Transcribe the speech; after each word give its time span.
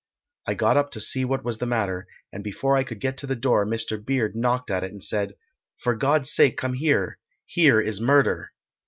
I 0.47 0.55
got 0.55 0.77
up 0.77 0.89
to 0.93 0.99
see 0.99 1.23
what 1.25 1.45
was 1.45 1.59
the 1.59 1.67
matter, 1.67 2.07
and 2.33 2.43
before 2.43 2.75
I 2.75 2.83
could 2.83 2.99
get 2.99 3.19
to 3.19 3.27
the 3.27 3.35
door 3.35 3.67
Mr 3.67 4.03
Beard 4.03 4.35
knocked 4.35 4.71
at 4.71 4.83
it 4.83 4.91
and 4.91 5.03
said, 5.03 5.35
"For 5.77 5.93
God's 5.93 6.31
sake 6.31 6.57
come 6.57 6.73
here 6.73 7.19
here 7.45 7.79
is 7.79 8.01
murder." 8.01 8.51